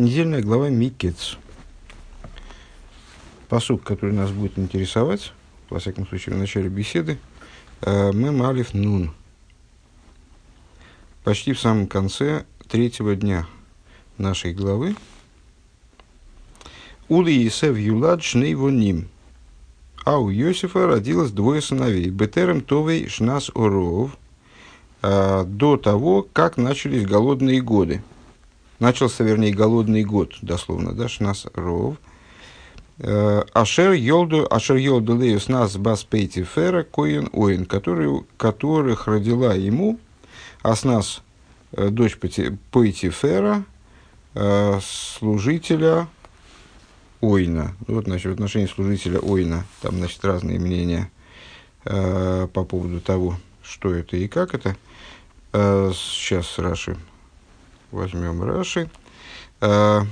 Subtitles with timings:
[0.00, 1.36] Недельная глава Микец.
[3.50, 5.34] Посук, который нас будет интересовать,
[5.68, 7.18] во всяком случае, в начале беседы,
[7.82, 9.12] э, мы Малив Нун.
[11.22, 13.46] Почти в самом конце третьего дня
[14.16, 14.96] нашей главы.
[17.10, 19.10] Ули Исев Юлад Шнейвоним.
[20.06, 22.08] А у Йосифа родилось двое сыновей.
[22.08, 24.16] Бетерем Товей Шнас Оров.
[25.02, 28.02] Э, до того, как начались голодные годы.
[28.80, 31.96] Начался, вернее, голодный год, дословно, да, Шнас Ров.
[32.96, 39.52] Э, Ашер Йолду, Ашер Йолду Леюс Нас Бас Пейти Фера Коин Оин, который, которых родила
[39.52, 40.00] ему
[40.62, 41.22] Аснас,
[41.72, 43.64] э, дочь Пейти Фера,
[44.82, 46.08] служителя
[47.20, 47.74] Ойна.
[47.86, 51.10] Вот, значит, в отношении служителя Ойна, там, значит, разные мнения
[51.82, 54.76] по поводу того, что это и как это.
[55.52, 56.96] Сейчас Раши
[57.90, 58.90] возьмем Раши.
[59.60, 60.06] А,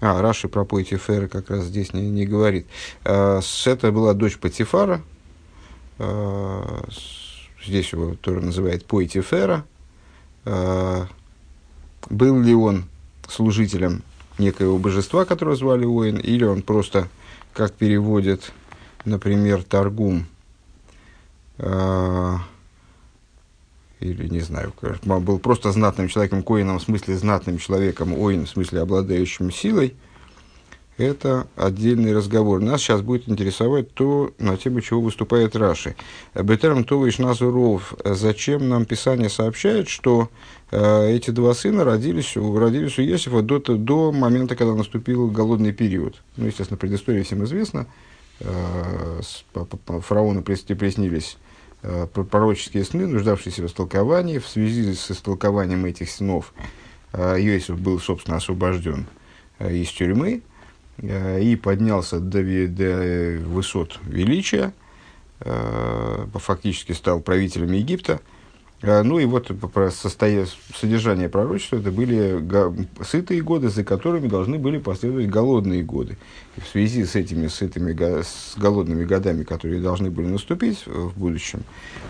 [0.00, 2.66] а Раши про Поэтифера как раз здесь не, не говорит.
[3.04, 5.02] А, это была дочь Патифара.
[5.98, 6.84] А,
[7.64, 9.64] здесь его тоже называет Поэтифера.
[10.44, 12.86] Был ли он
[13.28, 14.02] служителем
[14.38, 17.08] некоего божества, которое звали Оин, или он просто,
[17.52, 18.52] как переводит,
[19.04, 20.26] например, Таргум,
[21.58, 22.38] а,
[24.02, 24.72] или не знаю,
[25.04, 29.94] был просто знатным человеком, коином в смысле знатным человеком, оин в смысле обладающим силой,
[30.98, 32.60] это отдельный разговор.
[32.60, 35.96] Нас сейчас будет интересовать то, на тему чего выступает Раши.
[36.34, 37.94] Бетерм Товиш Назуров.
[38.04, 40.28] Зачем нам Писание сообщает, что
[40.70, 46.22] э, эти два сына родились, родились у Иосифа до, до момента, когда наступил голодный период.
[46.36, 47.86] Ну, естественно, предыстория всем известна.
[48.40, 49.20] Э,
[50.02, 51.38] фараону приснились
[51.82, 54.38] пророческие сны, нуждавшиеся в истолковании.
[54.38, 56.52] В связи с истолкованием этих снов
[57.12, 59.06] э, Иосиф был, собственно, освобожден
[59.58, 60.42] э, из тюрьмы
[60.98, 64.72] и поднялся до, высот величия,
[65.40, 68.20] фактически стал правителем Египта–
[68.82, 69.50] ну и вот
[69.90, 70.46] состоя...
[70.74, 72.74] содержание пророчества это были го...
[73.04, 76.16] сытые годы, за которыми должны были последовать голодные годы.
[76.56, 77.92] И в связи с этими сытыми
[78.22, 81.62] с голодными годами, которые должны были наступить в будущем,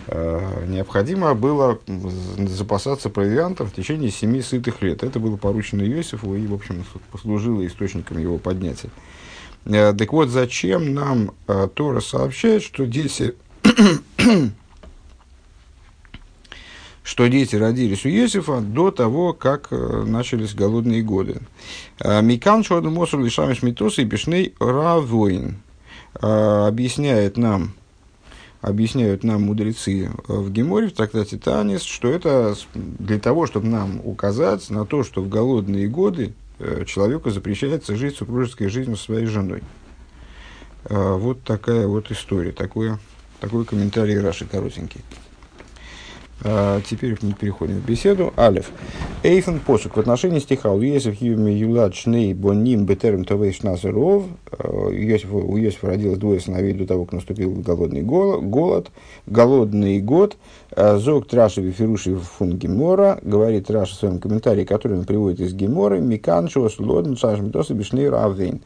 [0.07, 1.79] э, необходимо было
[2.37, 5.03] запасаться провиантом в течение семи сытых лет.
[5.03, 8.89] Это было поручено Иосифу и, в общем, послужило источником его поднятия.
[9.65, 13.35] Э, так вот, зачем нам э, Тора сообщает, что дети
[17.03, 21.41] что дети родились у Иосифа до того, как э, начались голодные годы.
[21.99, 25.57] А, Микан Шоду Мосур Лишамиш Митоса и Пишней Равоин
[26.15, 27.73] а, объясняет нам,
[28.61, 34.69] объясняют нам мудрецы в Геморе, в трактате Танис, что это для того, чтобы нам указать
[34.69, 39.61] на то, что в голодные годы э, человеку запрещается жить супружеской жизнью со своей женой.
[40.85, 42.93] А, вот такая вот история, такой,
[43.41, 45.01] такой комментарий Раши коротенький.
[46.45, 48.33] А, теперь мы переходим в беседу.
[48.37, 48.71] Алиф.
[49.23, 49.95] Эйфен посук.
[49.95, 54.23] В отношении стиха у Хивми Юлад Шней Боним Бетерем Товейш Назаров.
[54.51, 58.91] А, у Иосифа родилось двое сыновей до того, как наступил голодный голод.
[59.25, 60.35] Голодный год.
[60.75, 63.19] А, Зог Траши Вифируши фун Гемора.
[63.21, 65.99] Говорит Раша в своем комментарии, который он приводит из Гемора.
[65.99, 68.61] Микан Шос Лодн Сашмитоса Бишней Равейн.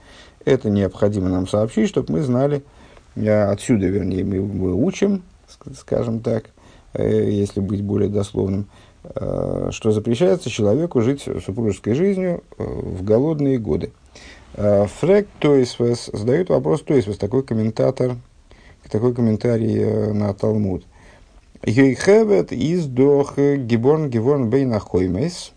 [0.46, 2.64] Это необходимо нам сообщить, чтобы мы знали,
[3.16, 5.24] отсюда, вернее, мы, мы учим,
[5.78, 6.52] скажем так,
[7.04, 8.70] если быть более дословным,
[9.04, 13.92] э, что запрещается человеку жить супружеской жизнью э, в голодные годы.
[14.56, 18.16] Фрек Тойсвес задает вопрос Тойсвес, такой комментатор,
[18.90, 20.84] такой комментарий на Талмуд.
[21.64, 25.52] Йойхевет из дох гиборн гиборн бейнахоймес.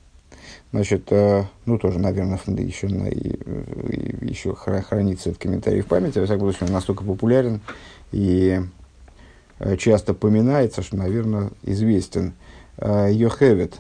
[0.73, 2.89] Значит, ну, тоже, наверное, еще,
[4.21, 6.19] еще хранится этот комментарий в памяти.
[6.19, 7.63] Во всяком случае, он настолько популярен
[8.13, 8.80] и Э,
[9.79, 12.35] часто поминается, что, наверное, известен.
[12.77, 13.79] Э, Йохевет,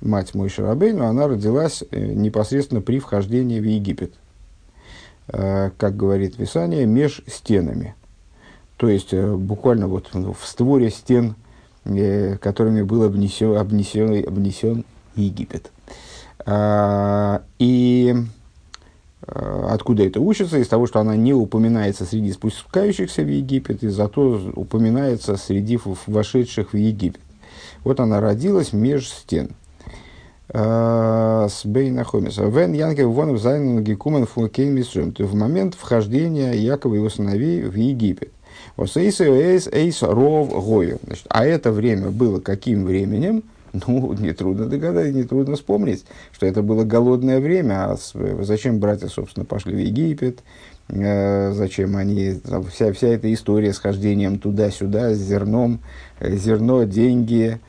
[0.00, 4.14] мать Мой Шарабейну, она родилась э, непосредственно при вхождении в Египет.
[5.28, 7.94] Как говорит Писание, меж стенами.
[8.76, 11.36] То есть, буквально вот в створе стен,
[11.84, 14.84] которыми был обнесен, обнесен, обнесен
[15.14, 15.70] Египет.
[17.60, 18.41] И Э,
[19.26, 20.58] откуда это учится?
[20.58, 26.72] Из того, что она не упоминается среди спускающихся в Египет, и зато упоминается среди вошедших
[26.72, 27.20] в Египет.
[27.84, 29.50] Вот она родилась меж стен.
[30.48, 32.04] Э, с Бейна.
[32.12, 34.76] Вен Янкев Вонов Зайнен Гекумен Флокейн
[35.18, 38.30] В момент вхождения Якова и его сыновей в Египет.
[41.28, 43.42] А это время было каким временем?
[43.86, 47.92] Ну, нетрудно догадать, нетрудно вспомнить, что это было голодное время.
[47.92, 47.96] А
[48.42, 50.40] зачем братья, собственно, пошли в Египет?
[50.88, 52.40] Э, зачем они...
[52.70, 55.80] Вся, вся эта история с хождением туда-сюда, с зерном,
[56.20, 57.60] э, зерно, деньги.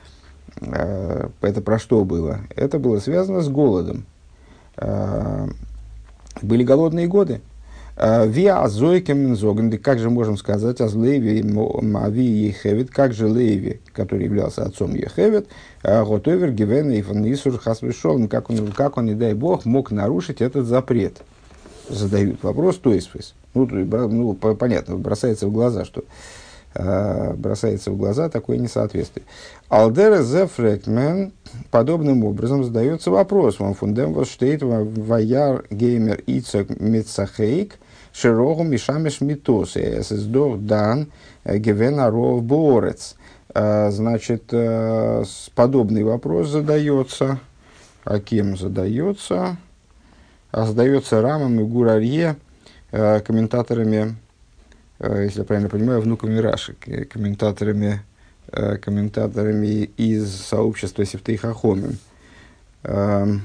[0.61, 2.39] Э, это про что было?
[2.55, 4.05] Это было связано с голодом.
[6.41, 7.41] Были голодные годы.
[7.95, 14.23] Виа зойкем зоганды, как же можем сказать, аз Леви Мави Ехевит, как же Леви, который
[14.25, 15.47] являлся отцом Ехевит,
[15.83, 20.65] Готовер Гивен и Фанисур Хасвишол, как он, как он, не дай бог, мог нарушить этот
[20.65, 21.21] запрет.
[21.87, 23.11] Задают вопрос, то есть,
[23.53, 26.03] ну, ну, понятно, бросается в глаза, что
[26.75, 29.25] бросается в глаза такое несоответствие.
[29.69, 31.33] Алдера Зефрекмен
[31.71, 33.59] подобным образом задается вопрос.
[33.59, 37.77] Вам фундем steht ваяр геймер ицек мецахейк
[38.11, 39.75] широгу мишамеш митос.
[39.75, 41.07] Es ist doch dann
[41.45, 43.15] gewinn аров борец.
[43.53, 44.51] Значит,
[45.53, 47.39] подобный вопрос задается.
[48.03, 49.57] А кем задается?
[50.51, 52.35] А задается Рамом и Гурарье,
[52.91, 54.22] комментаторами Э,
[55.07, 58.01] если я правильно понимаю, внуками Раши, комментаторами,
[58.51, 61.97] э, комментаторами из сообщества Сифтей Хахомим,
[62.83, 63.41] эм,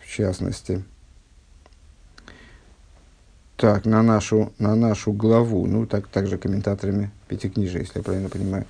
[0.00, 0.84] в частности.
[3.56, 8.66] Так, на нашу, на нашу главу, ну, так, также комментаторами Пятикнижия, если я правильно понимаю.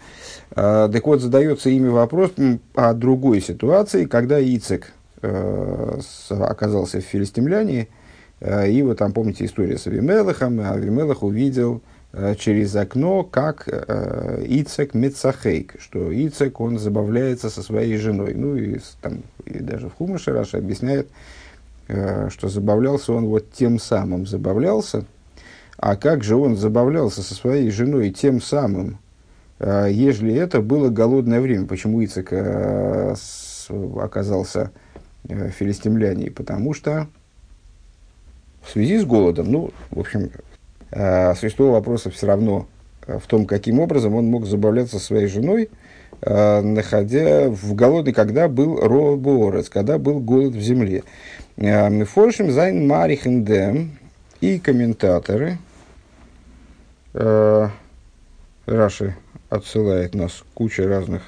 [0.53, 2.33] А, так вот, задается ими вопрос
[2.75, 6.01] о другой ситуации, когда Ицек э,
[6.31, 7.98] оказался в Филистимляне, Э,
[8.41, 10.61] и вот там, помните, история с Авимелахом.
[10.61, 11.83] Авимелах увидел
[12.13, 18.35] э, через окно, как э, Ицек Мецахейк, что Ицек, он забавляется со своей женой.
[18.35, 21.09] Ну, и, там, и даже в Хумаше Раша объясняет,
[21.89, 25.05] что забавлялся он вот тем самым забавлялся.
[25.79, 28.99] А как же он забавлялся со своей женой тем самым,
[29.59, 31.67] ежели это было голодное время?
[31.67, 32.33] Почему Ицек
[33.71, 34.71] оказался
[35.25, 36.31] Филистимляне?
[36.31, 37.07] Потому что
[38.69, 39.51] в связи с голодом.
[39.51, 40.31] Ну, в общем,
[40.91, 42.67] э, существо вопроса все равно
[43.07, 45.71] э, в том, каким образом он мог забавляться своей женой,
[46.21, 51.03] э, находя в голодный, когда был роборец, когда был голод в земле.
[51.57, 53.99] Мы форшим зайн марихендем
[54.41, 55.59] и комментаторы.
[57.13, 57.73] Раши
[59.49, 61.23] отсылает нас куча разных,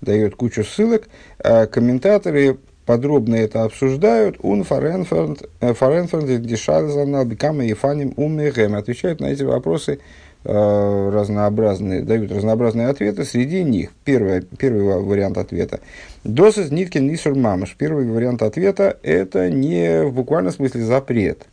[0.00, 1.08] дает кучу ссылок.
[1.38, 4.36] Комментаторы подробно это обсуждают.
[4.42, 8.74] Он фаренферд э, дешалзанал бикама и фаним уммехем.
[8.74, 9.98] Отвечают на эти вопросы
[10.44, 13.24] э, разнообразные, дают разнообразные ответы.
[13.24, 15.80] Среди них первый, первый вариант ответа.
[16.24, 17.74] Досыс ниткин нисур мамаш.
[17.76, 21.46] Первый вариант ответа это не в буквальном смысле запрет.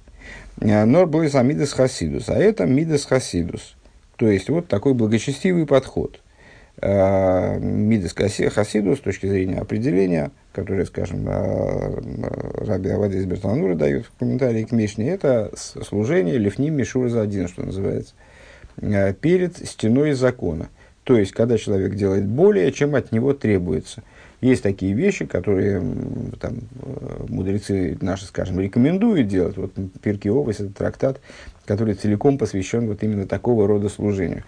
[0.62, 2.30] Э, нор бойс амидес хасидус.
[2.30, 3.76] А это мидес хасидус.
[4.16, 6.20] То есть вот такой благочестивый подход.
[6.82, 14.06] Мидес хасидус с точки зрения определения– которые, скажем, а, а, Раби Авади из Бертанура дают
[14.06, 18.14] в комментарии к Мишне, это служение Лифним Мишур за один, что называется,
[19.20, 20.70] перед стеной закона.
[21.04, 24.04] То есть, когда человек делает более, чем от него требуется.
[24.40, 25.82] Есть такие вещи, которые
[26.40, 26.60] там,
[27.30, 29.58] мудрецы наши, скажем, рекомендуют делать.
[29.58, 29.72] Вот
[30.02, 31.20] Пирки Овощ– это трактат,
[31.66, 34.44] который целиком посвящен вот именно такого рода служению.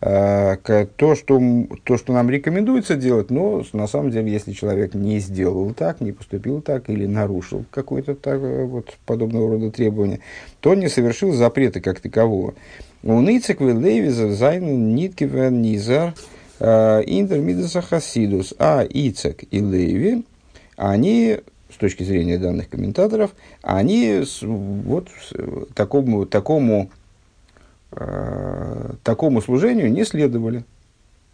[0.00, 0.56] Э,
[0.96, 1.40] то что,
[1.84, 6.12] то, что нам рекомендуется делать, но на самом деле, если человек не сделал так, не
[6.12, 10.20] поступил так или нарушил какое-то так, э, вот, подобного рода требование,
[10.60, 12.54] то не совершил запрета как такового.
[13.02, 16.14] У Ницек Левиза Зайн Ниткивен Низар
[16.58, 20.24] э, Интермидаса Хасидус, а Ицек и Леви,
[20.76, 23.32] они с точки зрения данных комментаторов,
[23.62, 25.08] они вот
[25.74, 26.90] такому, такому
[27.94, 30.64] Э, такому служению не следовали,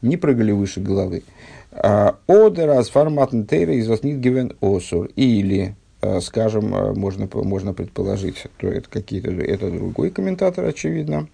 [0.02, 1.22] не прыгали выше головы.
[1.70, 5.08] Одерас форматн тейра из гивен осур.
[5.14, 11.28] Или, э, скажем, э, можно, можно предположить, то это какие-то, это другой комментатор, очевидно,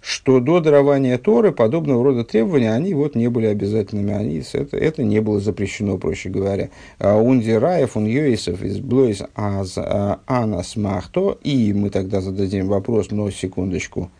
[0.00, 5.02] что до дарования Торы подобного рода требования, они вот не были обязательными, они, это, это
[5.02, 6.70] не было запрещено, проще говоря.
[6.98, 12.66] А Унди Раев, он Йосиф из Блойс аз а, Анас Махто, и мы тогда зададим
[12.66, 14.10] вопрос, но секундочку,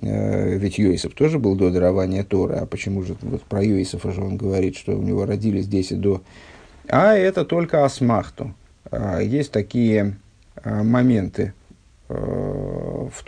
[0.00, 4.22] э, ведь Йосиф тоже был до дарования Торы, а почему же вот про Йосифа же
[4.22, 6.22] он говорит, что у него родились 10 до...
[6.88, 8.54] А это только Асмахту.
[8.90, 10.16] А, есть такие
[10.64, 11.52] моменты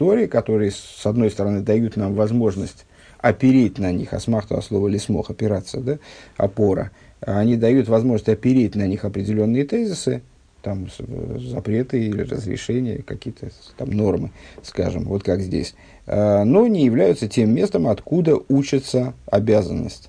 [0.00, 2.86] Торе, которые, с одной стороны, дают нам возможность
[3.18, 5.98] опереть на них, асмахту, а слово лисмох, опираться, да,
[6.38, 6.90] опора,
[7.20, 10.22] они дают возможность опереть на них определенные тезисы,
[10.62, 10.88] там
[11.36, 14.30] запреты или разрешения, какие-то там нормы,
[14.62, 15.74] скажем, вот как здесь,
[16.06, 20.08] но не являются тем местом, откуда учится обязанность.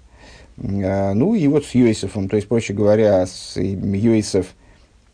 [0.56, 4.56] Ну и вот с Йосифом, то есть, проще говоря, с Йосиф,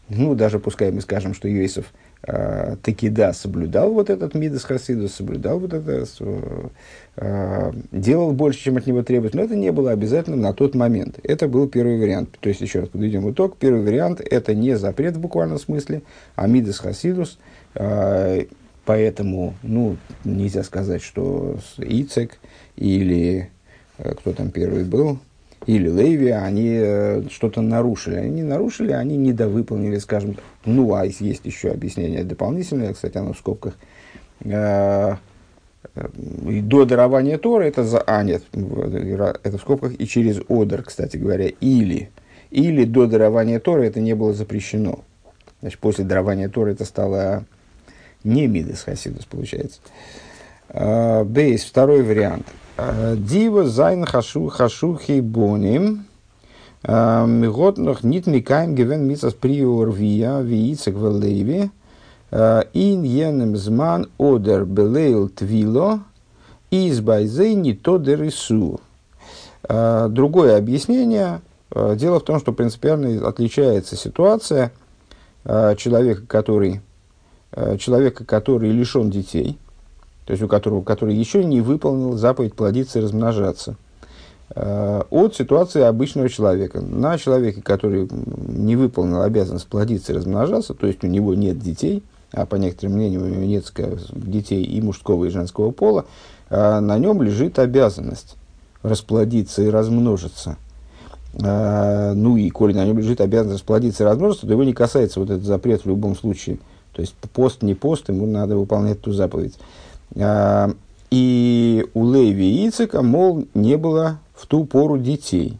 [0.07, 1.91] ну даже пускай мы скажем, что Йосиф–
[2.27, 6.05] э, таки да, соблюдал вот этот мидас хасидус, соблюдал вот это,
[7.15, 11.19] э, делал больше, чем от него требуется, но это не было обязательным на тот момент.
[11.23, 12.37] Это был первый вариант.
[12.39, 16.03] То есть, еще раз подведем итог, первый вариант– это не запрет в буквальном смысле,
[16.35, 17.39] а мидас хасидус,
[17.75, 18.45] э,
[18.85, 22.39] поэтому, ну, нельзя сказать, что Ицек
[22.75, 23.49] или
[23.97, 25.19] э, кто там первый был,
[25.67, 28.15] или Леви, они э, что-то нарушили.
[28.15, 30.37] Они нарушили, они недовыполнили, скажем.
[30.63, 33.77] Ну, а есть еще объяснение дополнительное, кстати, оно в скобках.
[34.45, 35.15] Э,
[35.93, 36.07] э,
[36.49, 37.99] и до дарования Тора это за...
[37.99, 41.49] А, нет, это в скобках и через Одер, кстати говоря.
[41.59, 42.11] Или,
[42.49, 45.01] или до дарования Тора это не было запрещено.
[45.59, 47.43] Значит, после дарования Тора это стало
[48.23, 49.81] не Мидас Хасидус, получается.
[50.69, 52.45] Бейс, второй вариант–
[52.77, 56.05] Дива зайн хашу хашухи боним.
[56.83, 61.71] Мигот noch нит микаем гивен мицас приор вия виицек велеви.
[62.31, 66.01] Ин енем зман одер белейл твило.
[66.69, 68.79] Из байзей не то дерису.
[69.67, 71.41] Другое объяснение.
[71.73, 74.71] Дело в том, что принципиально отличается ситуация
[75.43, 76.81] человека, который,
[77.79, 79.57] человека, который лишен детей–
[80.27, 83.77] то есть у которого, который еще не выполнил заповедь плодиться и размножаться,
[84.53, 86.81] э, от ситуации обычного человека.
[86.81, 92.03] На человеке, который не выполнил обязанность плодиться и размножаться, то есть у него нет детей,
[92.33, 93.71] а по некоторым мнениям у него нет
[94.11, 96.05] детей и мужского, и женского пола,
[96.49, 98.35] э, на нем лежит обязанность
[98.83, 100.57] расплодиться и размножиться.
[101.35, 105.21] Э, ну и, коли на нем лежит обязанность расплодиться и размножиться, то его не касается
[105.21, 106.57] вот этот запрет в любом случае.
[106.91, 109.53] То есть пост, не пост, ему надо выполнять ту заповедь.
[110.15, 110.71] А,
[111.09, 115.57] и у Леви и Ицека, мол, не было в ту пору детей.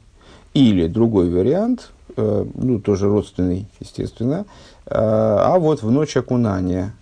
[0.54, 4.46] Или другой вариант, э, ну, тоже родственный, естественно,
[4.86, 6.94] э, а вот в ночь окунания,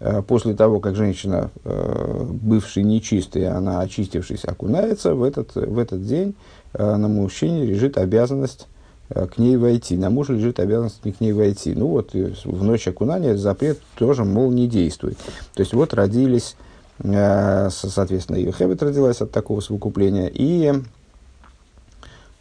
[0.00, 6.34] э, после того, как женщина, бывшая нечистая, она, очистившись, окунается, в этот, в этот день
[6.74, 8.66] на мужчине лежит обязанность
[9.08, 9.96] к ней войти.
[9.96, 11.74] На муже лежит обязанность к ней войти.
[11.74, 15.16] Ну вот, в ночь окунания запрет тоже, мол, не действует.
[15.54, 20.30] То есть, вот родились Э, соответственно, ее Хевет родилась от такого совокупления.
[20.32, 20.72] И,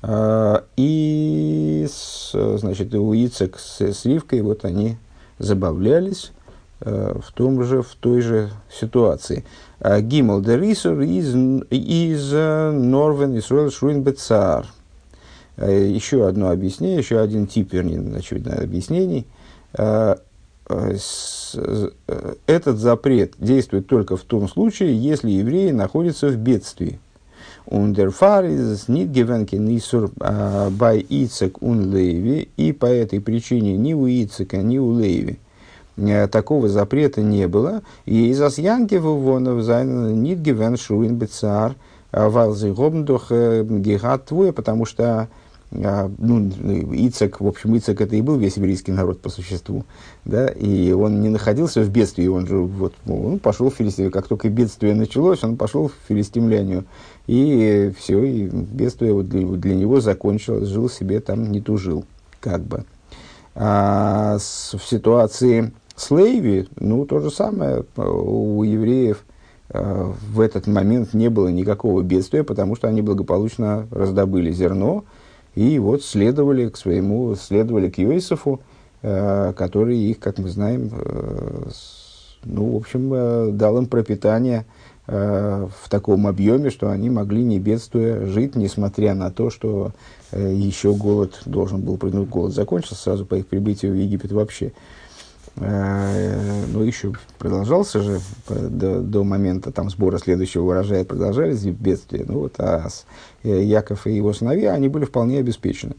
[0.02, 1.88] э, и
[2.32, 4.98] значит, у Ицек с, с Ривкой вот они
[5.40, 6.32] забавлялись
[6.82, 9.46] э, в, том же, в той же ситуации.
[9.82, 11.36] Гимл де Рисур из,
[11.70, 14.68] из Норвен Исруэл Шруин Бецар.
[15.58, 19.26] Еще одно объяснение, еще один тип, вернее, очевидно, объяснений
[19.78, 20.16] Э, э,
[20.68, 21.92] этот
[22.80, 27.00] запрет действует только в том случае, если евреи находятся в бедствии.
[29.58, 35.40] Нисур Бай Ицек Ун Леви, и по этой причине ни у Ицека, ни у Леви
[35.98, 37.82] э, такого запрета не было.
[38.06, 41.76] И из Асьянки Вовонов Зайн Нидгевен Шуин Бецар
[42.12, 45.28] Валзы Гобндох Гигат Твоя, потому что а,
[45.72, 46.50] ну,
[46.94, 49.84] Ицек, в общем, Ицек это и был весь еврейский народ по существу,
[50.24, 54.28] да, и он не находился в бедствии, он же вот, он пошел в Филистимлянию, как
[54.28, 56.86] только бедствие началось, он пошел в Филистимлянию,
[57.28, 62.06] и все, и бедствие вот для, для него закончилось, жил себе там, не тужил,
[62.40, 62.86] как бы.
[63.56, 69.24] А с, в ситуации с Лейви, ну, то же самое, у евреев
[69.70, 75.06] э, в этот момент не было никакого бедствия, потому что они благополучно раздобыли зерно,
[75.56, 78.60] и вот следовали к своему, следовали к Йосифу,
[79.02, 81.70] э, который их, как мы знаем, э,
[82.44, 84.66] ну, в общем, э, дал им пропитание
[85.08, 89.92] в таком объеме, что они могли, не бедствуя, жить, несмотря на то, что
[90.32, 94.72] еще голод должен был, ну, голод закончился сразу по их прибытию в Египет вообще.
[95.58, 98.20] Э, но еще продолжался же
[98.50, 102.26] до, до момента там, сбора следующего урожая, продолжались бедствия.
[102.28, 102.88] Ну, вот, а
[103.44, 105.96] э, Яков и его сыновья, они были вполне обеспечены.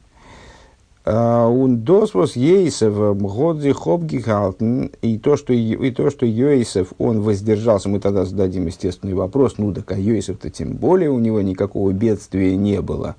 [1.09, 4.21] Он досвос Ейсов годзи хобги
[5.03, 9.73] и то, что и то, что Йосиф, он воздержался, мы тогда зададим естественный вопрос, ну
[9.73, 13.15] так а Йосиф-то тем более у него никакого бедствия не было.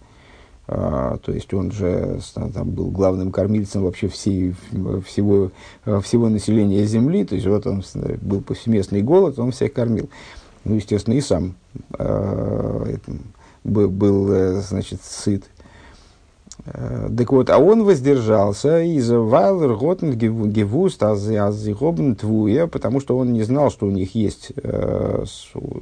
[0.67, 4.53] А, то есть он же там, был главным кормильцем вообще всей,
[5.05, 5.51] всего,
[6.01, 7.24] всего населения Земли.
[7.24, 7.83] То есть вот он
[8.21, 10.09] был повсеместный голод, он всех кормил.
[10.65, 11.55] Ну, естественно, и сам
[11.97, 12.97] э,
[13.63, 15.45] был, был, значит, сыт.
[16.65, 23.31] Э, так вот, а он воздержался из Вайлер Готен Гевуст Азигобн Твуя, потому что он
[23.31, 25.24] не знал, что у них есть э,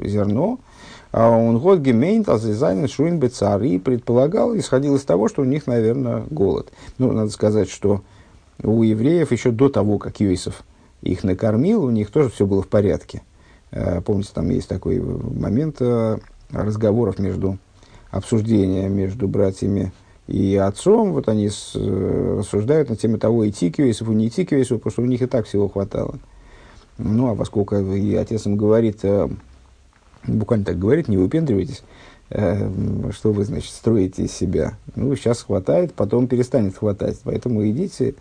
[0.03, 0.59] зерно.
[0.59, 0.74] А
[1.17, 6.25] он год гемейнт азизайнен шуин бецар и предполагал, исходил из того, что у них, наверное,
[6.29, 6.73] голод.
[6.97, 8.01] Ну, надо сказать, что
[8.61, 10.63] у евреев еще до того, как Йосиф
[11.01, 13.21] их накормил, у них тоже все было в порядке.
[13.71, 16.17] Э, помните, там есть такой момент э,
[16.51, 17.59] разговоров между,
[18.11, 19.93] обсуждения между братьями
[20.27, 24.43] и отцом, вот они с, э, рассуждают на тему того, идти к Йосифу, не идти
[24.43, 26.19] к Йосифу, потому что у них и так всего хватало.
[26.97, 29.01] Ну, а поскольку и отец им говорит,
[30.27, 31.83] буквально так говорит, не выпендривайтесь,
[32.29, 34.77] что вы, значит, строите из себя.
[34.95, 37.19] Ну, сейчас хватает, потом перестанет хватать.
[37.23, 38.15] Поэтому идите,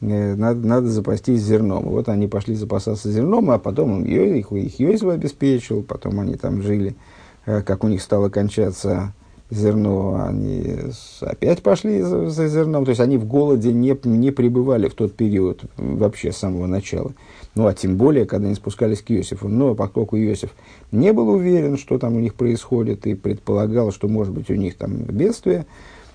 [0.00, 1.84] надо, надо запастись зерном.
[1.84, 6.62] Вот они пошли запасаться зерном, а потом он их, их Йосиф обеспечил, потом они там
[6.62, 6.96] жили,
[7.46, 9.12] э, как у них стало кончаться
[9.50, 10.76] зерно, они
[11.20, 12.84] опять пошли за, за зерном.
[12.84, 17.12] То есть они в голоде не, не пребывали в тот период вообще с самого начала.
[17.54, 19.48] Ну, а тем более, когда они спускались к Иосифу.
[19.48, 20.50] Но поскольку Иосиф
[20.90, 24.76] не был уверен, что там у них происходит, и предполагал, что может быть у них
[24.76, 25.66] там бедствие,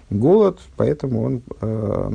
[0.10, 2.12] голод, поэтому он э,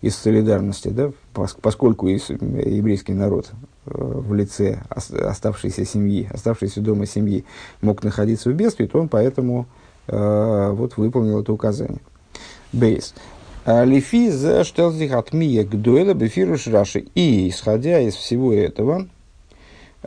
[0.00, 3.50] из солидарности, да, поскольку еврейский народ
[3.86, 7.44] э, в лице оставшейся семьи, оставшейся дома семьи
[7.82, 9.66] мог находиться в бедствии, то он поэтому
[10.06, 12.00] э, вот выполнил это указание.
[12.72, 13.14] Бейс.
[13.64, 17.06] А Лифи за штелзих от мия гдуэла бефируш раши.
[17.14, 19.06] И, исходя из всего этого,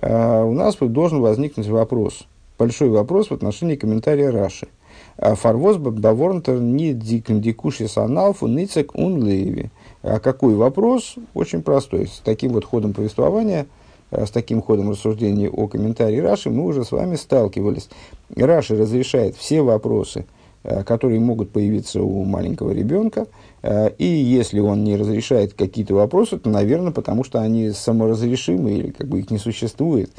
[0.01, 2.27] э, у нас должен возникнуть вопрос,
[2.59, 4.67] большой вопрос в отношении комментария Раши.
[5.17, 9.69] Фарвоз баворнтер не дикуши саналфу ницек ун леви.
[10.03, 11.15] А какой вопрос?
[11.33, 12.07] Очень простой.
[12.07, 13.67] С таким вот ходом повествования,
[14.11, 17.87] э, с таким ходом рассуждения о комментарии Раши мы уже с вами сталкивались.
[18.35, 20.34] Раши разрешает все вопросы, э,
[20.85, 23.27] которые могут появиться у маленького ребенка,
[23.61, 28.91] э, и если он не разрешает какие-то вопросы, то, наверное, потому что они саморазрешимы или
[28.91, 30.11] как бы их не существует,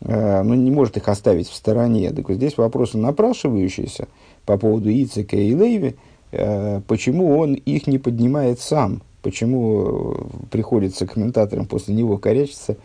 [0.00, 2.10] но ну, не может их оставить в стороне.
[2.10, 4.08] Так вот, здесь вопросы напрашивающиеся
[4.44, 5.96] по поводу Ицека и Лейви,
[6.86, 12.76] почему он их не поднимает сам, почему э, приходится комментаторам после него корячиться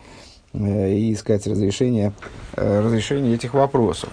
[0.52, 2.12] э, и искать разрешение,
[2.56, 4.10] э, разрешение этих вопросов.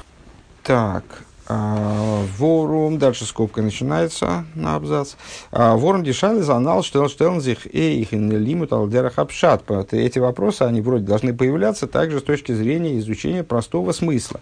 [0.64, 5.16] Так, э, Ворум, дальше скобка начинается на абзац.
[5.52, 9.64] Э, Ворум дешали занал, что штелнзих эйх лимут алдерах апшат.
[9.92, 14.40] Эти вопросы, они вроде должны появляться также с точки зрения изучения простого смысла.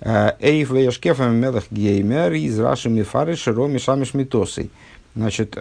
[0.00, 4.70] Эйф вешкефам мелах геймер из раши мифары широми шамиш митосой.
[5.14, 5.56] Значит,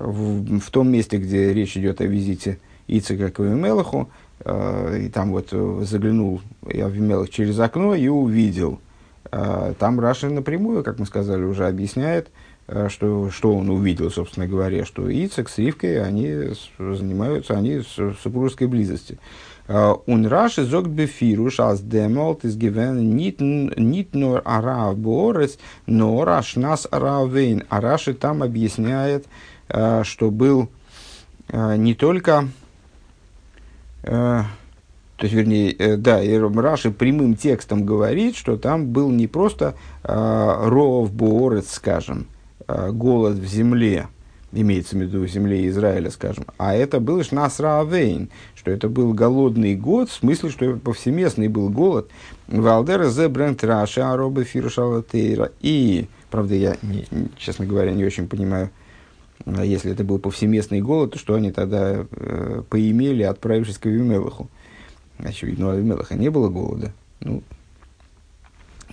[0.00, 2.58] в, том месте, где речь идет о визите
[2.88, 4.10] Ицека к Авимелаху,
[4.40, 8.80] э, и там вот заглянул Авимелах через окно и увидел.
[9.30, 12.28] Э, там Раши напрямую, как мы сказали, уже объясняет,
[12.68, 18.14] э, что, что он увидел, собственно говоря, что Ицек с Ривкой, они занимаются, они в
[18.22, 19.18] супружеской близости.
[19.68, 26.88] Он Раши зог бефируш аз демолт из гивен нит нор арав борец, но раш нас
[26.90, 27.62] аравейн.
[27.68, 29.26] А Раши там объясняет,
[29.70, 30.68] Э, что был
[31.52, 32.48] не только,
[35.20, 41.12] то есть, вернее, да, и Раши прямым текстом говорит, что там был не просто ров
[41.12, 42.26] боорец, скажем,
[42.66, 44.08] голод в земле,
[44.50, 49.76] имеется в виду в земле Израиля, скажем, а это был Шнасраавейн, что это был голодный
[49.76, 52.08] год, в смысле, что повсеместный был голод.
[52.48, 55.52] Валдера зе бренд Раша, аробы фиршалатейра.
[55.60, 57.04] И, правда, я, не,
[57.36, 58.70] честно говоря, не очень понимаю,
[59.44, 64.48] а если это был повсеместный голод, то что они тогда э, поимели, отправившись к Авимелаху?
[65.24, 66.92] Очевидно, у Авимелаха не было голода.
[67.20, 67.42] Ну,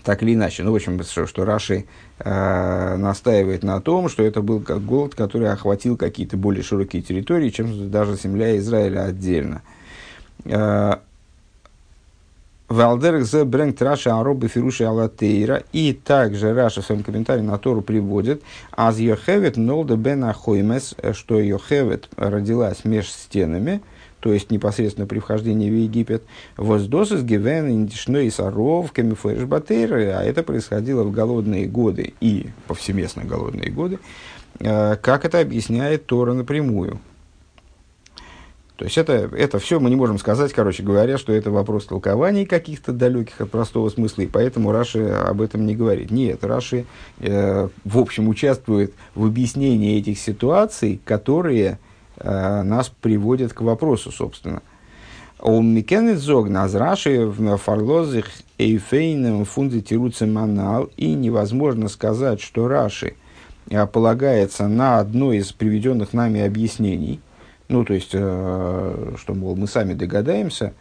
[0.03, 0.63] так или иначе.
[0.63, 1.85] Ну, в общем, что, что Раши
[2.19, 7.49] э, настаивает на том, что это был как голод, который охватил какие-то более широкие территории,
[7.49, 9.61] чем даже земля Израиля отдельно.
[10.45, 10.95] Э,
[12.69, 15.63] Валдерх зе бренг Раша Аробы Фируши Алатейра.
[15.71, 21.39] И также Раша в своем комментарии на Тору приводит, аз Йохевет Нолда Бен Ахоймес, что
[21.39, 23.81] Йохевет родилась меж стенами,
[24.27, 26.21] то есть непосредственно при вхождении в Египет,
[26.57, 33.71] воздосис гивен индишной саров камифэш батейры, а это происходило в голодные годы и повсеместно голодные
[33.71, 33.99] годы,
[34.59, 36.99] э, как это объясняет Тора напрямую.
[38.75, 42.45] То есть это, это все мы не можем сказать, короче говоря, что это вопрос толкований
[42.45, 46.11] каких-то далеких от простого смысла, и поэтому Раши об этом не говорит.
[46.11, 46.85] Нет, Раши,
[47.19, 51.79] э, в общем, участвует в объяснении этих ситуаций, которые
[52.23, 54.61] нас приводят к вопросу, собственно.
[55.39, 58.25] Он микенет зог нас Раши в фарлозах
[58.57, 59.83] эйфейном фунде
[60.25, 63.13] манал, и невозможно сказать, что Раши
[63.91, 67.19] полагается на одно из приведенных нами объяснений,
[67.69, 70.73] ну, то есть, что, мол, мы сами догадаемся,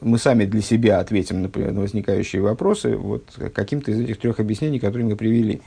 [0.00, 4.78] мы сами для себя ответим на, на возникающие вопросы вот каким-то из этих трех объяснений,
[4.78, 5.60] которые мы привели.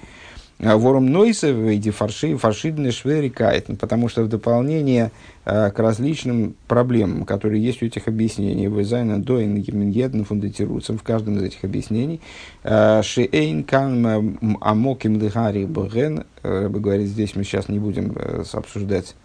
[0.63, 5.11] А, ворум Нойса в виде фарши, фаршидный шверикает, потому что в дополнение
[5.43, 11.37] а, к различным проблемам, которые есть у этих объяснений, вызайна доин еден фундатируются в каждом
[11.37, 12.21] из этих объяснений,
[12.63, 19.15] а, шиэйн кан амоким лихари бген, говорит, здесь мы сейчас не будем э, обсуждать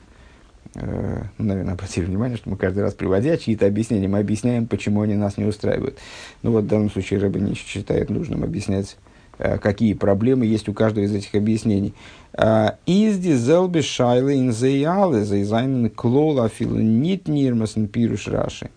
[0.74, 5.14] ну, наверное, обратили внимание, что мы каждый раз, приводя чьи-то объяснения, мы объясняем, почему они
[5.14, 5.96] нас не устраивают.
[6.42, 9.05] Ну вот в данном случае Рэбе не считает нужным объяснять, э,
[9.38, 11.94] какие проблемы есть у каждого из этих объяснений.
[12.32, 18.70] А, Изди зелби шайлы инзеялы зайзайнен клола нит нирмасен пируш раши.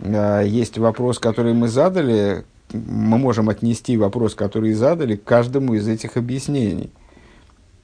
[0.00, 6.16] Есть вопрос, который мы задали, мы можем отнести вопрос, который задали, к каждому из этих
[6.16, 6.90] объяснений.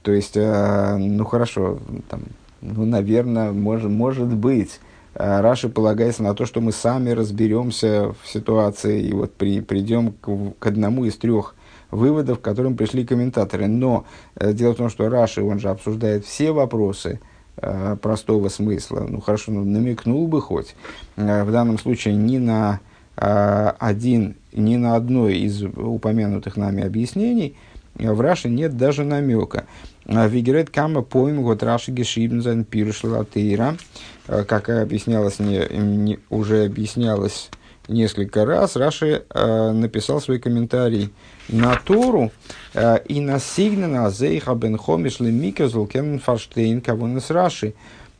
[0.02, 2.22] То есть, э, ну хорошо, там,
[2.60, 4.80] ну, наверное, может, может быть.
[5.14, 10.12] А Раши полагается на то, что мы сами разберемся в ситуации и вот при, придем
[10.12, 11.54] к, к одному из трех
[11.92, 13.68] выводов, к которым пришли комментаторы.
[13.68, 17.20] Но э, дело в том, что Раши, он же обсуждает все вопросы
[17.59, 19.07] э, простого смысла.
[19.09, 20.74] Ну хорошо, ну, намекнул бы хоть.
[21.16, 22.81] Э, в данном случае ни на
[23.16, 27.55] э, один, ни на одно из упомянутых нами объяснений
[27.94, 29.66] в Раши нет даже намека.
[30.07, 33.76] А, Вигерет кама поим год раши гешибнзен пируш латейра.
[34.26, 37.50] А, как объяснялось, не, не, уже объяснялось
[37.92, 41.12] несколько раз, Раши э, написал свой комментарий
[41.48, 42.31] на Тору
[42.74, 47.74] э, и на Сигнена Зейха бен Хомиш Лемика Зулкен Фарштейн Кавунес Раши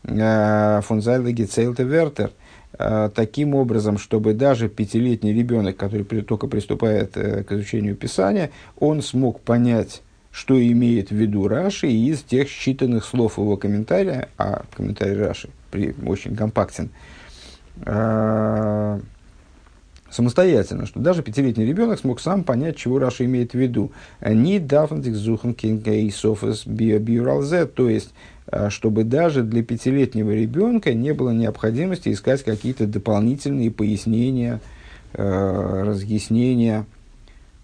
[0.05, 2.33] фунзайле Гецейлте Вертер.
[3.15, 9.41] Таким образом, чтобы даже пятилетний ребенок, который только приступает э, к изучению Писания, он смог
[9.41, 15.51] понять что имеет в виду Раши из тех считанных слов его комментария, а комментарий Раши
[15.71, 16.89] при, очень компактен,
[17.85, 19.01] э,
[20.13, 23.91] самостоятельно, что даже пятилетний ребенок смог сам понять, чего Раша имеет в виду.
[24.21, 25.15] Не дафнтик
[27.75, 28.13] то есть,
[28.47, 34.61] а, чтобы даже для пятилетнего ребенка не было необходимости искать какие-то дополнительные пояснения,
[35.15, 36.87] э, разъяснения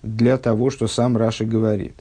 [0.02, 1.94] для того, что сам Раша говорит.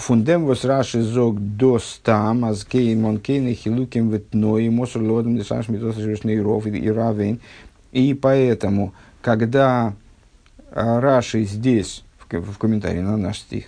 [0.00, 5.36] Фундем вос раши зог до стам, аз кейн мон кейн и хилуким ветной, мосур лодом
[5.36, 7.38] дешаш метос ров и равен.
[7.92, 9.94] И поэтому, когда
[10.72, 13.66] а, Раши здесь, в, комментарии на наш стих,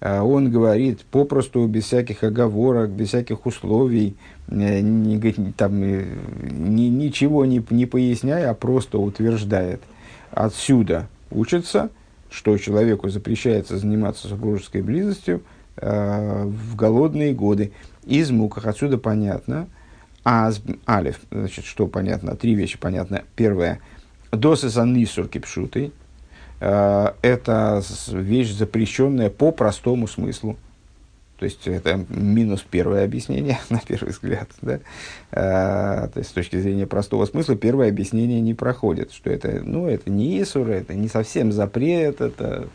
[0.00, 4.16] а, он говорит попросту, без всяких оговорок, без всяких условий,
[4.48, 6.06] э, не, там, э,
[6.50, 9.80] ни, ничего не, не поясняя, а просто утверждает.
[10.30, 11.90] Отсюда учится,
[12.30, 15.42] что человеку запрещается заниматься супружеской близостью–
[15.76, 17.72] Э, в голодные годы.
[18.04, 19.68] Из муках отсюда понятно.
[20.24, 20.50] А
[20.88, 22.36] алиф, значит, что понятно?
[22.36, 23.24] Три вещи понятно.
[23.34, 23.80] Первое.
[24.36, 25.92] Досыс анисур кипшуты.
[26.60, 30.56] Э, это вещь, запрещенная по простому смыслу.
[31.38, 34.48] То есть это минус первое объяснение, на первый взгляд.
[34.62, 34.80] Да?
[35.32, 39.12] А, то есть с точки зрения простого смысла первое объяснение не проходит.
[39.12, 42.68] Что это, ну, это не Исур, это не совсем запрет, это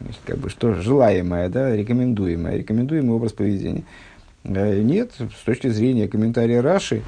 [0.00, 3.84] Значит, как бы что желаемое, да, рекомендуемое, рекомендуемый образ поведения.
[4.44, 7.02] Э, нет, с точки зрения комментария Раши,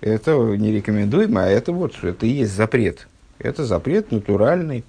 [0.00, 3.08] это не рекомендуемо, а это вот, это и есть запрет.
[3.38, 4.84] Это запрет натуральный,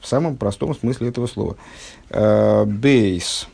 [0.00, 1.56] в самом простом смысле этого слова.
[2.08, 3.48] Э, бейс.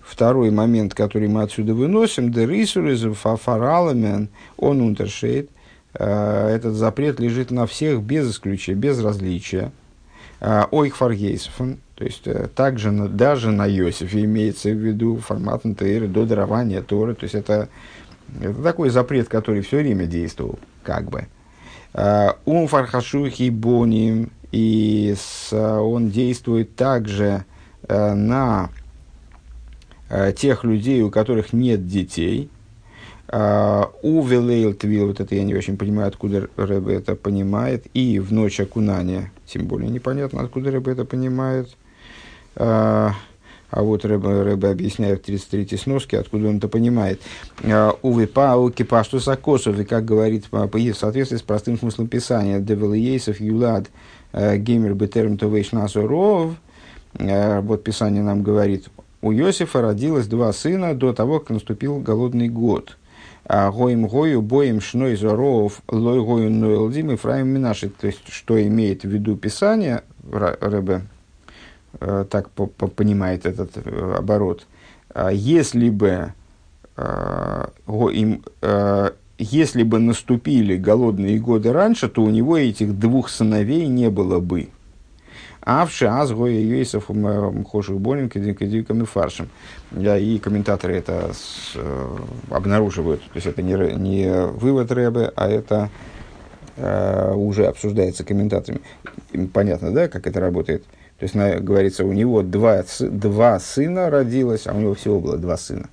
[0.00, 5.50] Второй момент, который мы отсюда выносим, дерисуризм фафараламен, он унтершейд.
[5.92, 9.70] Этот запрет лежит на всех без исключения, без различия.
[10.40, 16.26] Ойх фаргейсфон, то есть, э, также даже на Иосифе имеется в виду формат НТР до
[16.26, 17.16] дарования Торы.
[17.16, 17.68] То есть, это,
[18.40, 21.26] это такой запрет, который все время действовал, как бы.
[21.94, 25.14] А, ум фархашухи боним, и
[25.52, 27.44] он действует также
[27.86, 28.70] э, на
[30.08, 32.50] э, тех людей, у которых нет детей.
[33.28, 37.86] А, у Велейл Твил, вот это я не очень понимаю, откуда Рэбе это понимает.
[37.92, 41.76] И в ночь окунания, тем более непонятно, откуда Рэбе это понимает.
[43.70, 47.20] А, а вот Рэбе, Рэбе объясняет в 33-й сноске, откуда он это понимает.
[47.64, 53.40] А, Увы, пау кипашту сакосов, и как говорит в соответствии с простым смыслом Писания, девелиейсов
[53.40, 53.86] юлад
[54.32, 56.54] геймер бетерм товейш насуров,
[57.14, 58.88] вот Писание нам говорит,
[59.20, 62.96] у Иосифа родилось два сына до того, как наступил голодный год.
[63.44, 67.88] А гоим гою боим шной зоров лой гою нойлдим и фраим минаши.
[67.88, 71.02] То есть, что имеет в виду Писание, Рэбе
[72.30, 74.66] так по, по, понимает этот э, оборот.
[75.14, 76.32] а, если бы
[76.96, 78.42] а, им,
[79.38, 84.68] если бы наступили голодные годы раньше, то у него этих двух сыновей не было бы.
[85.60, 87.10] Авши азгоя юэйсов
[87.70, 89.48] хоших болин кадиками фаршем.
[89.94, 92.16] И комментаторы это с, э,
[92.50, 93.22] обнаруживают.
[93.22, 95.90] То есть это не, не вывод Рэбе, а это
[96.76, 98.80] э, уже обсуждается комментаторами.
[99.52, 100.84] Понятно, да, как это работает?
[101.18, 105.36] То есть, на, говорится, у него два, два сына родилось, а у него всего было
[105.36, 105.88] два сына.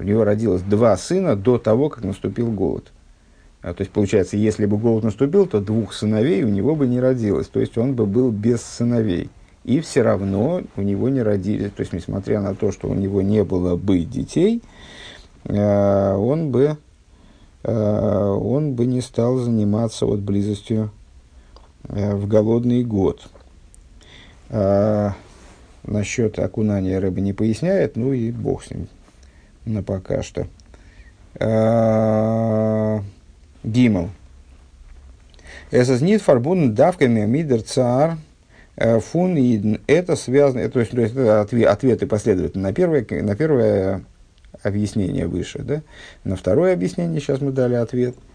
[0.00, 2.90] У него родилось два сына до того, как наступил голод.
[3.62, 6.98] А, то есть, получается, если бы голод наступил, то двух сыновей у него бы не
[6.98, 7.46] родилось.
[7.46, 9.30] То есть, он бы был без сыновей.
[9.62, 11.70] И все равно у него не родились.
[11.70, 14.60] То есть, несмотря на то, что у него не было бы детей,
[15.44, 16.76] э, он бы,
[17.62, 20.90] э, он бы не стал заниматься вот близостью
[21.84, 23.22] э, в голодный год.
[24.50, 25.12] А,
[25.84, 28.88] насчет окунания рыбы не поясняет, ну и бог с ним
[29.64, 30.46] на пока что.
[31.38, 33.00] А,
[33.62, 34.10] Гимл.
[35.70, 38.18] Знит фарбун давками мидер цар
[38.76, 39.76] э, фун идн.
[39.86, 44.04] Это связано, то есть, это ответ, ответы последовательно на первое, на первое
[44.62, 45.82] объяснение выше, да?
[46.22, 48.14] На второе объяснение сейчас мы дали ответ.
[48.14, 48.33] А,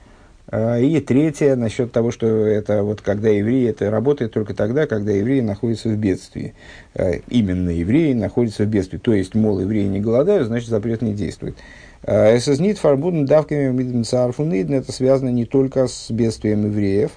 [0.51, 5.41] и третье, насчет того, что это вот когда евреи, это работает только тогда, когда евреи
[5.41, 6.55] находятся в бедствии.
[6.95, 8.97] А, именно евреи находятся в бедствии.
[8.97, 11.55] То есть, мол, евреи не голодают, значит, запрет не действует.
[12.03, 17.11] Эсэзнит фарбуден давками миденцарфуниден, это связано не только с бедствием евреев,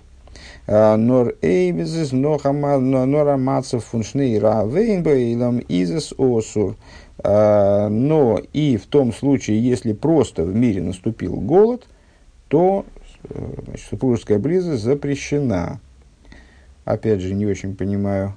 [0.67, 6.77] а, нор эйбизис, нор амацев фуншнейра вейнбейлам изис осур.
[7.19, 11.87] А, но и в том случае, если просто в мире наступил голод,
[12.49, 12.85] то
[13.29, 15.81] значит, супружеская близость запрещена.
[16.85, 18.37] Опять же, не очень понимаю,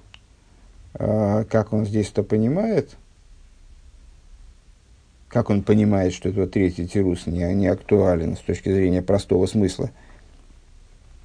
[0.94, 2.92] а, как он здесь это понимает–
[5.36, 9.92] как он понимает, что этот третий тирус не, не актуален с точки зрения простого смысла?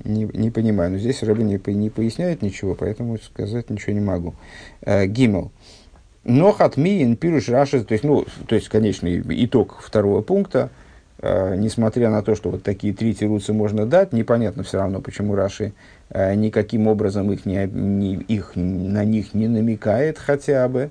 [0.02, 0.90] Не, не понимаю.
[0.90, 4.34] Но здесь Рэбби не, не поясняет ничего, поэтому сказать ничего не могу.
[4.80, 5.52] Э, Гимел.
[6.24, 10.70] Но хатмиин пируш раши, то есть, ну, то есть, конечный итог второго пункта,
[11.22, 15.72] несмотря на то, что вот такие три тируцы можно дать, непонятно все равно, почему Раши
[16.08, 20.90] э, никаким образом их, не, не, их, на них не намекает хотя бы,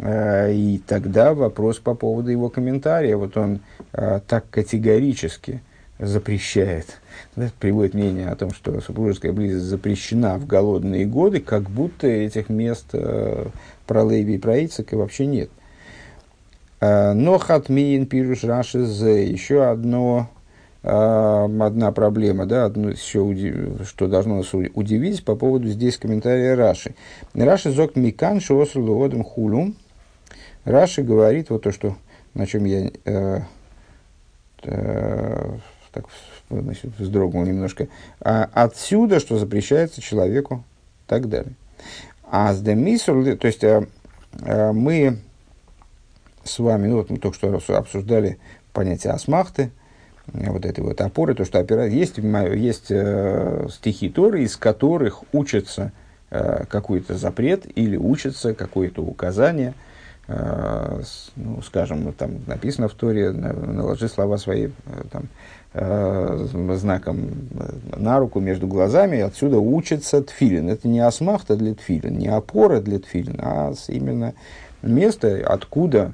[0.00, 3.60] Э, и тогда вопрос по поводу его комментария, вот он
[3.92, 5.62] э, так категорически
[5.98, 7.00] запрещает,
[7.58, 12.86] приводит мнение о том, что супружеская близость запрещена в голодные годы, как будто этих мест
[12.94, 13.46] э,
[13.86, 15.50] про Леви и про Ицека вообще нет.
[16.80, 20.30] Но хатмиин пируш раши еще одно,
[20.82, 26.94] одна проблема, да, одно еще, что должно нас удивить по поводу здесь комментария Раши.
[27.34, 29.76] Раши зок микан шосру луодом хулум,
[30.64, 31.96] Раши говорит, вот то, что,
[32.32, 33.40] на чем я э,
[34.62, 35.50] э,
[35.92, 36.04] так,
[36.48, 37.88] значит, вздрогнул немножко,
[38.20, 40.64] а отсюда, что запрещается человеку,
[41.06, 41.52] так далее.
[42.30, 43.86] А с демисур, то есть э,
[44.42, 45.18] э, мы
[46.44, 48.38] с вами, ну вот мы только что обсуждали
[48.72, 49.70] понятие асмахты,
[50.32, 51.86] э, вот этой вот опоры, то, что опера...
[51.86, 55.92] есть, есть э, стихи Торы, из которых учится
[56.30, 59.74] э, какой-то запрет или учится какое-то указание–
[60.32, 61.02] Э,
[61.34, 64.70] ну, скажем, там написано в Торе, наложи слова свои э,
[65.10, 65.24] там,
[65.74, 67.30] э, знаком
[67.96, 70.68] на руку между глазами, отсюда учится тфилин.
[70.68, 74.34] Это не асмахта для тфилин, не опора для тфилин, а именно
[74.82, 76.12] место, откуда,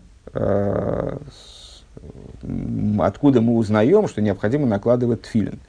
[2.98, 5.60] откуда мы узнаем, что необходимо накладывать тфилин.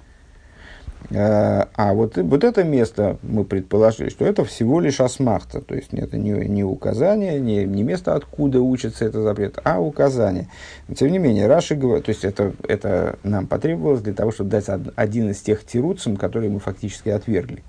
[1.09, 5.93] Э, а вот, вот это место мы предположили, что это всего лишь асмахта, то есть
[5.93, 10.49] это не, не указание, не, не место, откуда учится этот запрет, а указание.
[10.87, 14.49] Но, тем не менее, Раши говорит, то есть это, это нам потребовалось для того, чтобы
[14.49, 17.63] дать один из тех тируцем, которые мы фактически отвергли.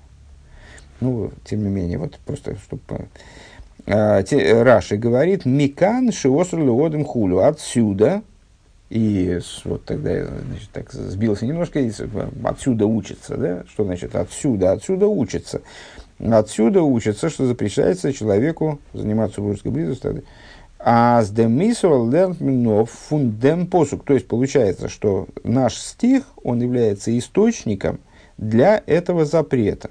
[0.99, 3.07] Ну, тем не менее, вот просто, чтобы...
[3.89, 7.39] Э, Раши говорит, «Микан шиоср леодем хулю».
[7.39, 8.21] Отсюда,
[8.91, 11.79] и вот тогда я значит, так сбился немножко,
[12.43, 13.63] отсюда учится, да?
[13.67, 14.73] Что значит отсюда?
[14.73, 15.61] Отсюда учится.
[16.19, 20.23] Отсюда учится, что запрещается человеку заниматься супружеской близостью.
[20.77, 24.05] А с демисуал лернминов фундем посук.
[24.05, 27.99] То есть получается, что наш стих, он является источником
[28.37, 29.89] для этого запрета.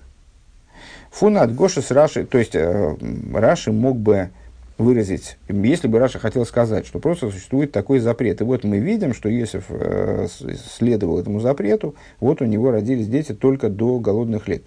[1.11, 2.97] Фунат Гоша с Раши, то есть э,
[3.33, 4.31] Раши мог бы
[4.77, 8.41] выразить, если бы Раша хотел сказать, что просто существует такой запрет.
[8.41, 10.29] И вот мы видим, что Иосиф э,
[10.77, 14.63] следовал этому запрету, вот у него родились дети только до голодных лет.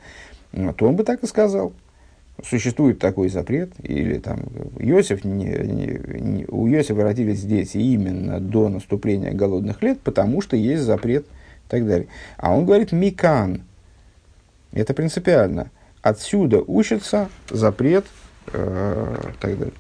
[0.52, 1.72] То он бы так и сказал.
[2.44, 4.40] существует такой запрет, или там
[4.80, 10.58] Иосиф, не, не, не, у Иосифа родились дети именно до наступления голодных лет, потому что
[10.58, 12.08] есть запрет и так далее.
[12.38, 13.62] А он говорит «микан».
[14.74, 15.70] Это принципиально.
[16.02, 18.06] Отсюда учится запрет
[18.54, 19.74] э, так далее.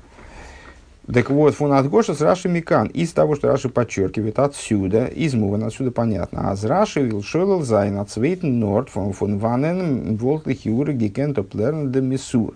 [1.12, 2.88] Так вот, фон Атгоша с Раши Микан.
[2.88, 6.52] Из того, что Раши подчеркивает, отсюда, из Мувана, отсюда понятно.
[6.52, 12.02] А с Раши Вилшойлл Зайн Свейтен Норд фон фон Ванен Волтлих Юра Гекенто Плерн де
[12.02, 12.54] Миссур.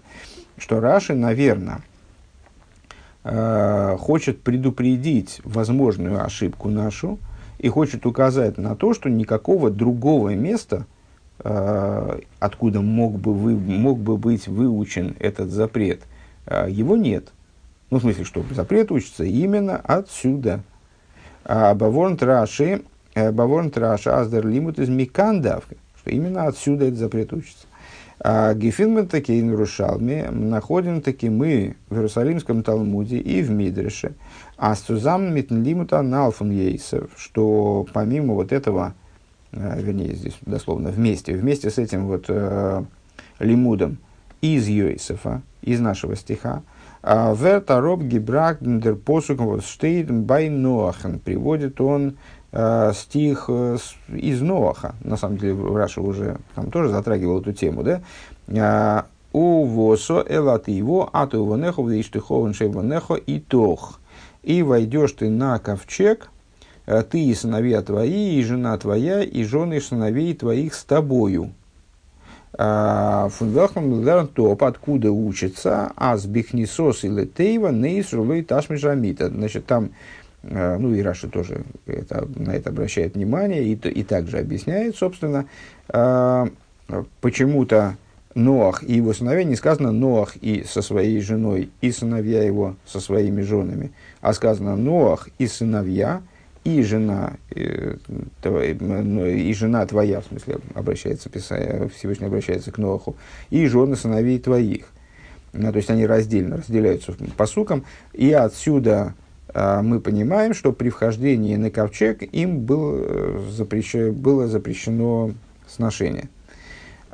[0.57, 1.81] Что Раши, наверное,
[3.23, 7.17] э, хочет предупредить возможную ошибку нашу
[7.57, 10.85] и хочет указать на то, что никакого другого места,
[12.39, 16.01] откуда мог бы, вы, мог бы быть выучен этот запрет,
[16.47, 17.31] э, его нет.
[17.91, 20.61] Ну, в смысле, что запрет учится именно отсюда.
[21.43, 22.81] А Баворн Траши,
[23.13, 27.67] э, Баворн Траши, Аздер Лимут из Микандавка, что именно отсюда этот запрет учится.
[28.19, 34.13] А Гефинмен таки нарушалми находим таки мы в Иерусалимском Талмуде и в Мидреше,
[34.57, 39.04] а Сузам Митнлимута Налфун Ейсов, что помимо вот этого, э,
[39.55, 42.83] вернее, здесь дословно вместе, вместе с этим вот э,
[43.39, 43.97] лимудом
[44.41, 46.61] из Йосифа, из нашего стиха,
[47.07, 51.19] а Верта роб гибрак дер посук штейт бай Ноахен.
[51.19, 52.17] Приводит он
[52.51, 53.77] э, стих э,
[54.09, 54.95] из Ноаха.
[55.03, 58.01] На самом деле, Раша уже там тоже затрагивал эту тему, да?
[58.57, 63.99] А, У восо элат его, а то его нехо, вдейштыхован шева нехо и тох.
[64.41, 66.34] И войдешь ты на ковчег, э,
[66.85, 71.51] ты и сыновья твои, и жена твоя, и жены сыновей твоих с тобою.
[72.57, 79.27] Фундахам топ, откуда учится, а с бихнисос или тейва нейс рулей ташмижамита.
[79.27, 79.89] Значит, там,
[80.43, 85.47] а, ну и Раша тоже это, на это обращает внимание и, и также объясняет, собственно,
[85.89, 86.47] а,
[87.19, 87.97] почему-то
[88.35, 93.01] Ноах и его сыновья, не сказано Ноах и со своей женой, и сыновья его со
[93.01, 96.21] своими женами, а сказано Ноах и сыновья–
[96.65, 97.95] и жена, э,
[98.43, 103.15] ну, и жена твоя, в смысле, обращается, Всевышний обращается к Ноху,
[103.51, 104.87] и жены сыновей твоих.
[105.53, 109.13] Ну, то есть они раздельно разделяются по сукам, и отсюда
[109.53, 115.31] а, мы понимаем, что при вхождении на ковчег им был, э, запрещено, было запрещено
[115.67, 116.29] сношение.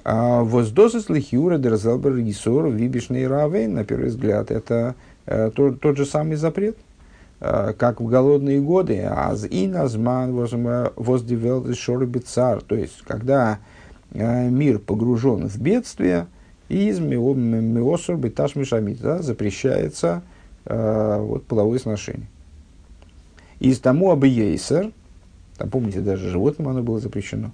[0.06, 6.06] А Воздозис лихиура дерзалбер рисор вибишный равен, на первый взгляд, это э, тот, тот же
[6.06, 6.91] самый запрет– Э,
[7.42, 10.32] как в голодные годы, аз и назман
[10.96, 13.58] воздевел шорбицар, то есть когда
[14.12, 16.28] э, мир погружен в бедствие,
[16.70, 20.22] из миосор биташ мишамит, запрещается
[20.66, 22.28] э, вот, половое сношение.
[23.60, 24.92] Из тому абиейсер,
[25.58, 27.50] там помните, даже животным оно было запрещено,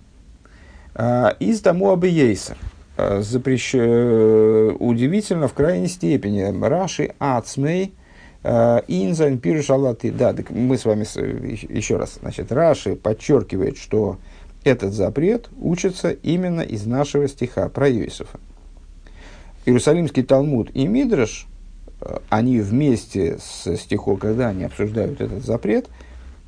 [1.40, 2.58] из тому абиейсер,
[2.98, 3.74] запрещ...
[3.74, 7.94] удивительно в крайней степени, Раши Ацмей–
[8.44, 10.12] Э, Инзайн пирушалаты.
[10.12, 11.04] Да, так мы с вами
[11.76, 12.18] еще раз.
[12.22, 14.18] Значит, Раши подчеркивает, что
[14.64, 18.40] этот запрет учится именно из нашего стиха про Иосифа.
[19.66, 21.48] Иерусалимский Талмуд и Мидраш,
[22.02, 25.88] э, они вместе с стихом, когда они обсуждают этот запрет,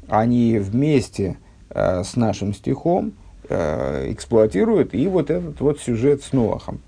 [0.08, 1.38] они вместе
[1.70, 3.14] э, с нашим стихом
[3.52, 6.82] эксплуатируют и вот этот вот сюжет с Ноахом.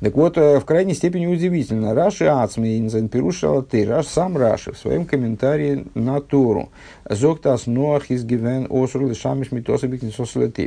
[0.00, 1.94] Так вот, э, в крайней степени удивительно.
[1.94, 6.70] Раши Ацмейнзен Пирушала ты, Раш сам Раши в своем комментарии на Тору.
[7.08, 10.02] Зоктас Ноах из Гивен Осур Лишамиш Митосабик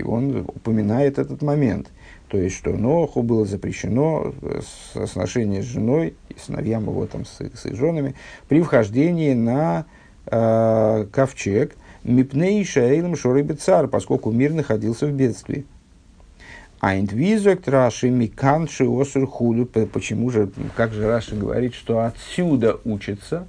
[0.07, 1.87] Он упоминает этот момент.
[2.29, 4.33] То есть, что Ноаху было запрещено
[5.05, 8.15] сношение с женой и сыновьям его там с, с их женами
[8.47, 9.85] при вхождении на
[10.25, 15.65] э, ковчег Мипней Шаилем Шорыбецар, поскольку мир находился в бедствии.
[16.85, 19.65] Айндвизок Раши Миканши Осур Худу.
[19.65, 23.47] Почему же, как же Раши говорит, что отсюда учится,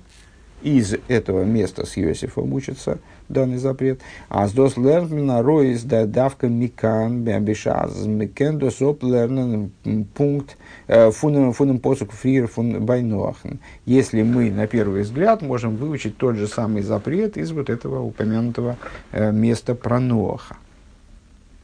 [0.62, 4.00] из этого места с Иосифом учится данный запрет.
[4.30, 9.70] А с дос лернмена роис да давка микан бешаз микен дос оп лернен
[10.14, 13.56] пункт э, фунем фунем посук фрир фун байноахн.
[13.84, 18.78] Если мы на первый взгляд можем выучить тот же самый запрет из вот этого упомянутого
[19.12, 20.56] э, места про Ноаха.